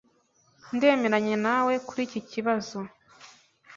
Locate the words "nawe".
1.45-1.73